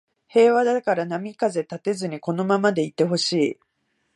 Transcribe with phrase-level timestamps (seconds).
[0.27, 3.59] 平和だから波風立てずにこのままでいてほしい